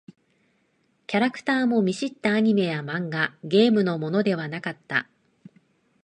[1.05, 5.07] キャラクターも見知ったアニメや漫画、ゲームのものではなかった。